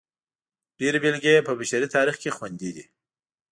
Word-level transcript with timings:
ډېرې 0.79 0.97
بېلګې 1.03 1.31
یې 1.35 1.45
په 1.47 1.51
بشري 1.59 1.87
تاریخ 1.95 2.15
کې 2.21 2.35
خوندي 2.35 2.69
دي. 2.75 2.85